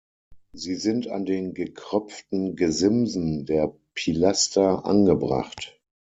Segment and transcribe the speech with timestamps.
[0.53, 5.79] Sie sind an den gekröpften Gesimsen der Pilaster angebracht.